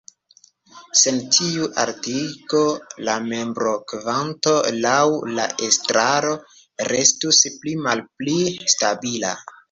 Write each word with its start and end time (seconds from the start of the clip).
Sen 0.99 1.17
tiu 1.33 1.65
altigo, 1.81 2.61
la 3.09 3.17
membrokvanto 3.25 4.53
laŭ 4.85 5.01
la 5.39 5.45
estraro 5.67 6.31
restus 6.89 7.43
pli-malpli 7.59 8.39
stabila. 8.75 9.35